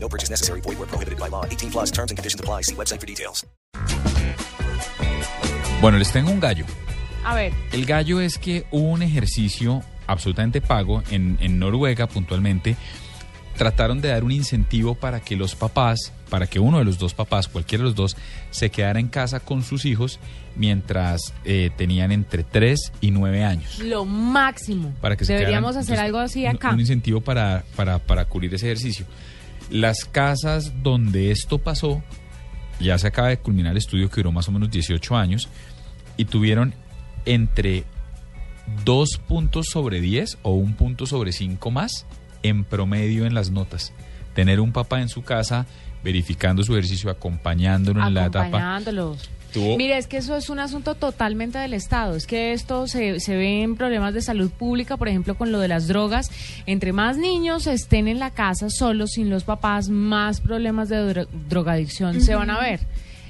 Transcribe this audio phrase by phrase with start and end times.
[0.00, 0.60] No purchase necessary.
[0.60, 1.44] Void where prohibited by law.
[1.44, 2.62] 18 plus terms and conditions apply.
[2.62, 3.44] See website for details.
[5.80, 6.64] Bueno, les tengo un gallo.
[7.24, 12.76] A ver, El gallo es que hubo un ejercicio absolutamente pago en, en Noruega puntualmente.
[13.56, 17.12] Trataron de dar un incentivo para que los papás, para que uno de los dos
[17.14, 18.16] papás, cualquiera de los dos,
[18.50, 20.20] se quedara en casa con sus hijos
[20.56, 23.78] mientras eh, tenían entre 3 y 9 años.
[23.80, 24.94] lo máximo.
[25.00, 26.70] Para que se Deberíamos quedaran- hacer entonces, algo así un- acá.
[26.70, 29.06] Un, incentivo para, para, para cubrir ese ejercicio.
[29.70, 32.02] Las casas donde esto pasó,
[32.80, 35.48] ya se acaba de culminar el estudio que duró más o menos 18 años,
[36.16, 36.74] y tuvieron
[37.24, 37.84] entre
[38.84, 42.06] 2 puntos sobre 10 o un punto sobre 5 más
[42.42, 43.92] en promedio en las notas.
[44.34, 45.66] Tener un papá en su casa
[46.04, 48.46] verificando su ejercicio, acompañándolo en la etapa.
[48.46, 49.30] Acompañándolos.
[49.52, 52.14] Tuvo- Mire, es que eso es un asunto totalmente del Estado.
[52.14, 55.58] Es que esto se, se ve en problemas de salud pública, por ejemplo, con lo
[55.58, 56.30] de las drogas.
[56.66, 61.28] Entre más niños estén en la casa solos, sin los papás, más problemas de dro-
[61.48, 62.80] drogadicción se van a ver.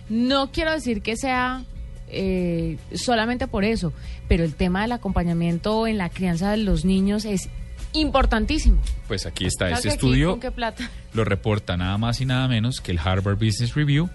[0.08, 1.62] No quiero decir que sea
[2.08, 3.92] eh, solamente por eso,
[4.26, 7.48] pero el tema del acompañamiento en la crianza de los niños es
[7.92, 8.80] importantísimo.
[9.06, 10.30] Pues aquí está Claro este aquí, estudio.
[10.32, 10.90] ¿con qué plata?
[11.14, 14.08] lo reporta nada más y nada menos que el Harvard Business Review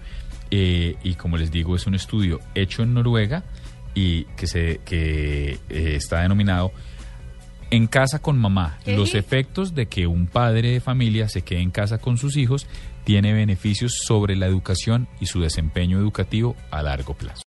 [0.50, 3.42] eh, y como les digo es un estudio hecho en Noruega
[3.94, 6.72] y que se que eh, está denominado
[7.70, 8.96] en casa con mamá ¿Qué?
[8.96, 12.66] los efectos de que un padre de familia se quede en casa con sus hijos
[13.04, 17.42] tiene beneficios sobre la educación y su desempeño educativo a largo plazo